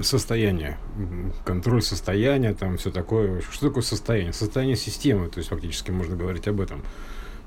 [0.00, 0.78] состояние,
[1.44, 3.42] контроль состояния, там все такое.
[3.50, 4.32] Что такое состояние?
[4.32, 6.82] Состояние системы, то есть фактически можно говорить об этом.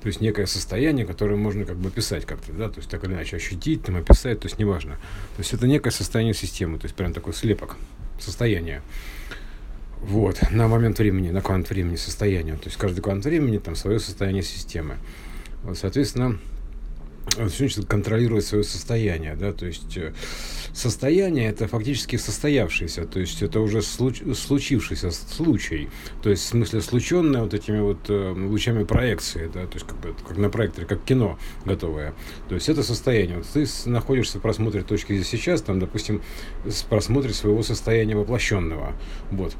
[0.02, 3.12] То есть некое состояние, которое можно как бы описать как-то, да, то есть так или
[3.12, 4.94] иначе ощутить, там описать, то есть неважно.
[5.36, 7.76] То есть это некое состояние системы, то есть прям такой слепок
[8.18, 8.82] состояния.
[10.00, 12.56] Вот, на момент времени, на квант времени состояние.
[12.56, 14.96] То есть каждый квант времени там свое состояние системы.
[15.62, 16.38] Вот, соответственно,
[17.48, 20.12] все начинает контролировать свое состояние, да, то есть э,
[20.72, 25.88] состояние это фактически состоявшееся, то есть это уже случ, случившийся случай,
[26.22, 30.00] то есть в смысле слученное вот этими вот э, лучами проекции, да, то есть как,
[30.00, 32.14] бы, как на проекторе, как кино готовое,
[32.48, 36.22] то есть это состояние, вот ты находишься в просмотре точки здесь сейчас, там, допустим,
[36.64, 38.94] в просмотре своего состояния воплощенного,
[39.30, 39.54] вот,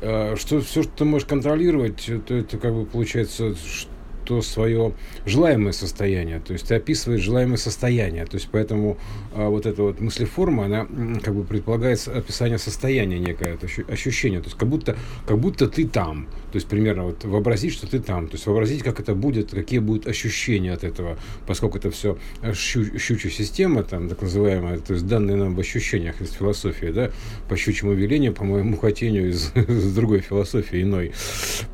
[0.00, 3.97] э, что все, что ты можешь контролировать, то это как бы получается, что
[4.28, 4.92] то свое
[5.24, 8.98] желаемое состояние, то есть ты описываешь желаемое состояние, то есть поэтому
[9.34, 10.86] а, вот эта вот мыслеформа, она
[11.22, 15.88] как бы предполагает описание состояния некое, это ощущение, то есть как будто, как будто ты
[15.88, 19.50] там, то есть примерно вот вообразить, что ты там, то есть вообразить, как это будет,
[19.50, 22.18] какие будут ощущения от этого, поскольку это все
[22.52, 27.10] щу, щучья система, там, так называемая, то есть данные нам в ощущениях из философии, да,
[27.48, 31.12] по щучьему велению, по моему хотению из, из другой философии, иной,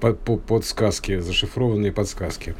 [0.01, 2.55] по, по, подсказки, зашифрованные подсказки порядке.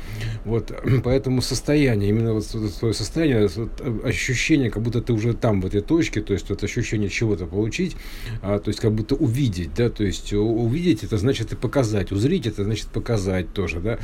[0.45, 0.73] Вот,
[1.05, 2.47] поэтому состояние, именно вот
[2.79, 6.63] твое состояние, вот, ощущение, как будто ты уже там, в этой точке, то есть вот
[6.65, 7.97] ощущение чего-то получить,
[8.43, 12.47] а, то есть как будто увидеть, да, то есть увидеть это значит и показать, узрить
[12.47, 13.99] это значит показать тоже, да,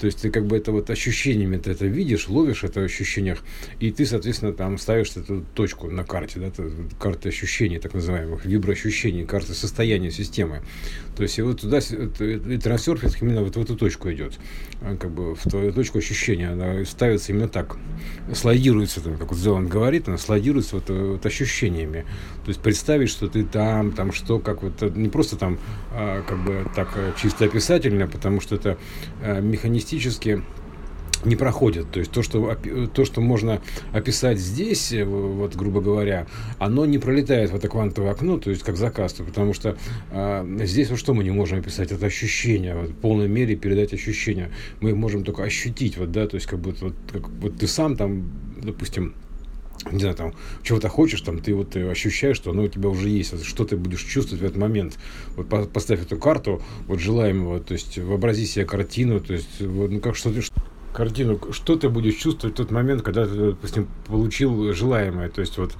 [0.00, 3.42] то есть ты как бы это вот ощущениями ты это видишь, ловишь это в ощущениях,
[3.80, 6.64] и ты, соответственно, там ставишь эту точку на карте, да,
[6.98, 10.62] карты ощущений, так называемых, виброощущений, карты состояния системы,
[11.16, 14.38] то есть и вот туда и трансерфинг именно вот в эту точку идет,
[14.80, 17.76] а, как бы бы в твою точку ощущения, она ставится именно так,
[18.34, 22.04] слайдируется, там, как вот Зеланд говорит, она слайдируется вот, вот ощущениями.
[22.44, 25.58] То есть представить, что ты там, там что, как вот, не просто там,
[25.92, 28.78] а, как бы так э, чисто описательно, потому что это
[29.22, 30.42] а, механистически
[31.24, 31.90] не проходят.
[31.90, 32.56] То есть то, что,
[32.92, 33.60] то, что можно
[33.92, 36.26] описать здесь, э, вот, грубо говоря,
[36.58, 39.76] оно не пролетает в это квантовое окно, то есть как заказ, потому что
[40.10, 41.92] а, здесь вот что мы не можем описать?
[41.92, 44.50] Это ощущение, вот, в полной мере передать ощущения.
[44.80, 47.96] Мы можем только ощутить, вот, да, то есть как будто вот, как, вот ты сам
[47.96, 48.30] там,
[48.62, 49.14] допустим,
[49.90, 53.08] не знаю, там, чего-то хочешь, там, ты вот э, ощущаешь, что оно у тебя уже
[53.08, 54.98] есть, вот, что ты будешь чувствовать в этот момент.
[55.36, 59.90] Вот по, поставь эту карту, вот желаемого, то есть вообрази себе картину, то есть, вот,
[59.90, 60.42] ну, как что ты
[60.92, 65.58] картину, что ты будешь чувствовать в тот момент, когда ты, допустим, получил желаемое, то есть
[65.58, 65.72] вот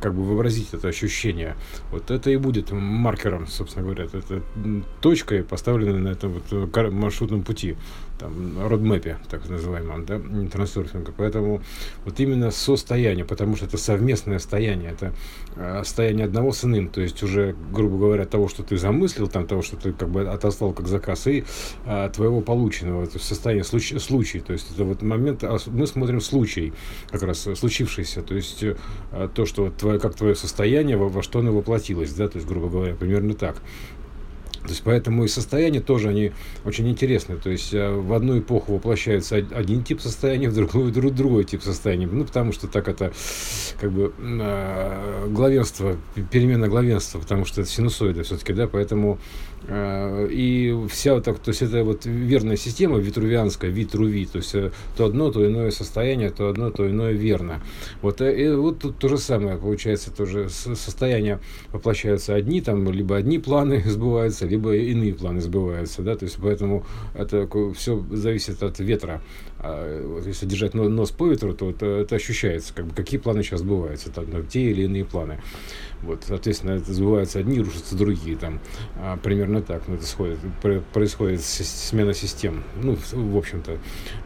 [0.00, 1.56] как бы вообразить это ощущение.
[1.90, 4.42] Вот это и будет маркером, собственно говоря, это
[5.00, 7.76] точкой, поставленной на этом вот маршрутном пути,
[8.18, 10.20] там, родмэпе, так называемом, да,
[10.50, 11.12] трансерфинга.
[11.16, 11.62] Поэтому
[12.04, 15.14] вот именно состояние, потому что это совместное состояние, это
[15.56, 19.46] э, состояние одного с иным, то есть уже, грубо говоря, того, что ты замыслил, там,
[19.46, 21.44] того, что ты как бы отослал как заказ, и
[21.84, 26.22] а, твоего полученного, это состояние, случай, случай, то есть это вот момент, а мы смотрим
[26.22, 26.72] случай,
[27.10, 28.64] как раз случившийся, то есть
[29.12, 32.48] а, то, что твое, как твое состояние, во, во что оно воплотилось, да, то есть,
[32.48, 33.60] грубо говоря, примерно так.
[34.68, 36.32] То есть поэтому и состояния тоже они
[36.64, 37.36] очень интересны.
[37.36, 41.62] То есть э, в одну эпоху воплощается один тип состояния, в другой, в другой тип
[41.62, 42.06] состояния.
[42.06, 43.12] Ну, потому что так это
[43.80, 45.96] как бы э, главенство,
[46.30, 49.18] перемена главенства, потому что это синусоида все-таки, да, поэтому
[49.66, 54.54] э, и вся вот так, то есть это вот верная система витрувианская, витруви, то есть
[54.96, 57.62] то одно, то иное состояние, то одно, то иное верно.
[58.02, 61.40] Вот, и вот тут то же самое, получается, тоже состояние
[61.72, 66.84] воплощаются одни, там, либо одни планы сбываются, либо иные планы сбываются, да, то есть поэтому
[67.14, 69.22] это все зависит от ветра.
[69.60, 73.60] А если держать нос по ветру, то это, это ощущается, как бы, какие планы сейчас
[73.60, 75.40] сбываются, там, те или иные планы.
[76.02, 78.60] Вот, соответственно, это сбываются одни, рушатся другие, там,
[78.96, 80.38] а, примерно так, ну, это сходит,
[80.92, 83.78] происходит смена систем, ну, в общем-то,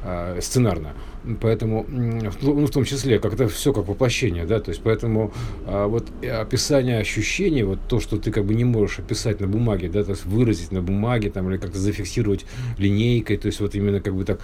[0.02, 0.92] а, сценарно.
[1.40, 5.32] Поэтому, ну, в том числе, как это все как воплощение, да, то есть поэтому
[5.66, 9.88] а, вот описание ощущений, вот то, что ты как бы не можешь описать на бумаге,
[9.88, 12.44] да, то есть выразить на бумаге, там, или как-то зафиксировать
[12.78, 14.40] линейкой, то есть вот именно как бы так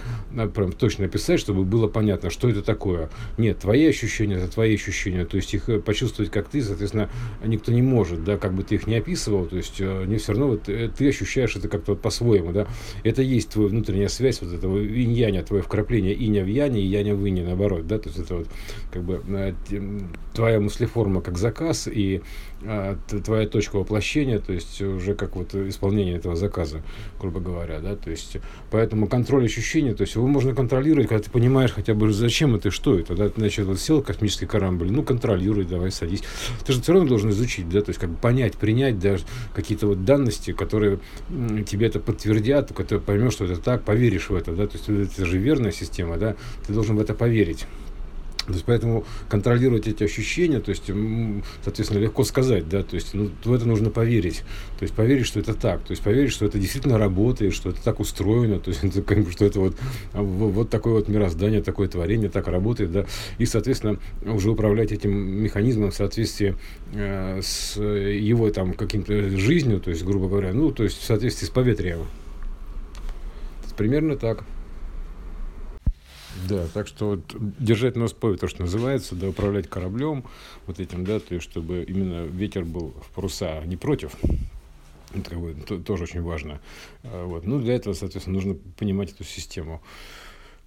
[0.53, 3.09] прям точно описать, чтобы было понятно, что это такое.
[3.37, 7.09] Нет, твои ощущения, это твои ощущения, то есть их э, почувствовать как ты, соответственно,
[7.43, 10.31] никто не может, да, как бы ты их не описывал, то есть э, не все
[10.31, 12.67] равно вот, э, ты ощущаешь это как-то вот по-своему, да,
[13.03, 17.15] это есть твоя внутренняя связь вот этого инь-яня, твое вкрапление иня в яне и яня
[17.15, 18.47] в ине, наоборот, да, то есть это вот
[18.91, 19.21] как бы
[20.33, 22.21] твоя мыслеформа как заказ и
[23.23, 26.81] твоя точка воплощения, то есть уже как вот исполнение этого заказа,
[27.19, 28.37] грубо говоря, да, то есть
[28.71, 32.71] поэтому контроль ощущений, то есть его можно контролировать когда ты понимаешь хотя бы, зачем это
[32.71, 36.23] что это, да, ты, значит, вот сел космический корабль, ну, контролируй, давай, садись.
[36.65, 39.23] Ты же все равно должен изучить, да, то есть как бы понять, принять даже
[39.53, 40.99] какие-то вот данности, которые
[41.65, 45.25] тебе это подтвердят, когда поймешь, что это так, поверишь в это, да, то есть это
[45.25, 46.35] же верная система, да,
[46.67, 47.65] ты должен в это поверить.
[48.49, 50.89] То есть поэтому контролировать эти ощущения, то есть,
[51.63, 54.43] соответственно, легко сказать, да, то есть ну, в это нужно поверить.
[54.79, 57.81] То есть поверить, что это так, то есть поверить, что это действительно работает, что это
[57.83, 58.81] так устроено, то есть
[59.31, 59.77] что это вот,
[60.13, 63.05] вот такое вот мироздание, такое творение так работает, да,
[63.37, 66.55] и, соответственно, уже управлять этим механизмом в соответствии
[66.93, 71.45] э, с его там каким-то жизнью, то есть, грубо говоря, ну, то есть в соответствии
[71.45, 71.99] с поветрием.
[73.77, 74.43] Примерно так.
[76.47, 80.25] Да, так что вот держать нос по ветру, что называется, да, управлять кораблем
[80.67, 84.15] вот этим, да, то есть чтобы именно ветер был в паруса, а не против.
[85.13, 86.61] Это то, тоже очень важно.
[87.03, 87.45] А, вот.
[87.45, 89.81] Ну, для этого, соответственно, нужно понимать эту систему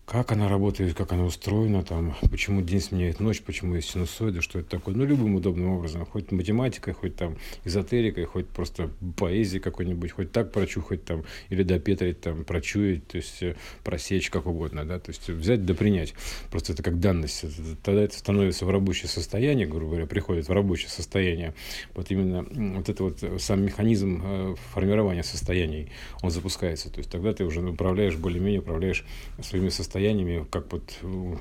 [0.05, 4.59] как она работает, как она устроена, там, почему день сменяет ночь, почему есть синусоиды, что
[4.59, 4.95] это такое.
[4.95, 10.51] Ну, любым удобным образом, хоть математикой, хоть там эзотерикой, хоть просто поэзией какой-нибудь, хоть так
[10.51, 13.55] прочухать там, или допетрить там, прочуять, то есть э,
[13.85, 16.15] просечь как угодно, да, то есть взять да принять.
[16.51, 17.45] Просто это как данность.
[17.85, 21.55] Тогда это становится в рабочее состояние, грубо говоря, приходит в рабочее состояние.
[21.95, 22.45] Вот именно
[22.77, 25.91] вот это вот э, сам механизм э, формирования состояний,
[26.23, 26.91] он запускается.
[26.91, 29.05] То есть тогда ты уже управляешь, более-менее управляешь
[29.41, 31.37] своими состояниями состояниями, как вот э,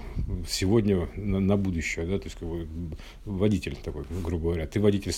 [0.45, 2.67] сегодня на, на будущее, да, то есть как бы
[3.23, 5.13] водитель такой, грубо говоря, ты водитель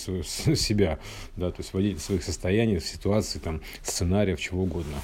[0.56, 1.00] себя,
[1.36, 4.94] да, то есть водитель своих состояний, ситуаций, там, сценариев, чего угодно.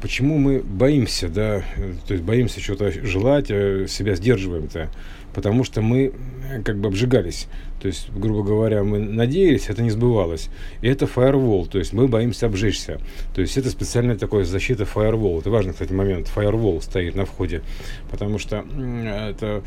[0.00, 1.62] Почему мы боимся, да,
[2.06, 4.88] то есть боимся что-то желать, а себя сдерживаем-то?
[5.34, 6.12] Потому что мы
[6.50, 7.46] э, как бы обжигались.
[7.80, 10.48] То есть, грубо говоря, мы надеялись, это не сбывалось.
[10.82, 13.00] И это firewall, то есть мы боимся обжечься.
[13.34, 15.40] То есть это специальная такая защита firewall.
[15.40, 16.30] Это важный, кстати, момент.
[16.34, 17.62] Firewall стоит на входе.
[18.10, 18.64] Потому что
[19.06, 19.62] это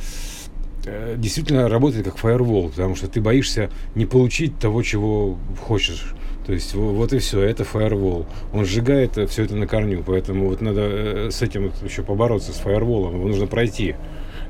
[0.85, 6.13] э, действительно работает как firewall, потому что ты боишься не получить того, чего хочешь.
[6.45, 8.25] То есть вот и все, это фаервол.
[8.53, 12.57] Он сжигает все это на корню, поэтому вот надо э, с этим еще побороться, с
[12.57, 13.95] фаерволом, его нужно пройти.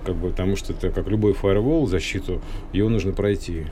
[0.05, 2.41] Как бы, потому что это как любой фаервол, защиту,
[2.73, 3.67] его нужно пройти.